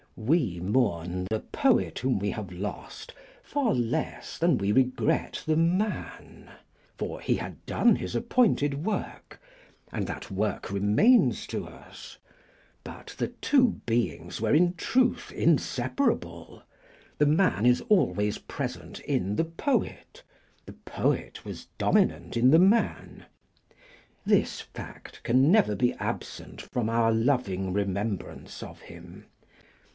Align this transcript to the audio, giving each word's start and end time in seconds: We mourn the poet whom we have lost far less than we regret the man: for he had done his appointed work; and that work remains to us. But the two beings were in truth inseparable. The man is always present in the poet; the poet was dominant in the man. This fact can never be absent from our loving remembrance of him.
We 0.15 0.59
mourn 0.59 1.25
the 1.29 1.39
poet 1.41 1.99
whom 1.99 2.17
we 2.19 2.31
have 2.31 2.51
lost 2.51 3.13
far 3.43 3.73
less 3.73 4.37
than 4.39 4.57
we 4.57 4.71
regret 4.71 5.43
the 5.45 5.55
man: 5.55 6.49
for 6.97 7.21
he 7.21 7.35
had 7.35 7.63
done 7.65 7.95
his 7.95 8.15
appointed 8.15 8.83
work; 8.85 9.39
and 9.91 10.05
that 10.07 10.29
work 10.29 10.71
remains 10.71 11.47
to 11.47 11.65
us. 11.67 12.17
But 12.83 13.15
the 13.17 13.27
two 13.27 13.79
beings 13.85 14.41
were 14.41 14.53
in 14.55 14.73
truth 14.73 15.31
inseparable. 15.31 16.63
The 17.19 17.25
man 17.27 17.65
is 17.65 17.81
always 17.81 18.39
present 18.39 18.99
in 19.01 19.35
the 19.35 19.45
poet; 19.45 20.23
the 20.65 20.73
poet 20.73 21.45
was 21.45 21.67
dominant 21.77 22.35
in 22.35 22.49
the 22.51 22.59
man. 22.59 23.25
This 24.25 24.61
fact 24.61 25.21
can 25.23 25.51
never 25.51 25.75
be 25.75 25.93
absent 25.93 26.61
from 26.73 26.89
our 26.89 27.11
loving 27.11 27.71
remembrance 27.71 28.61
of 28.61 28.81
him. 28.81 29.25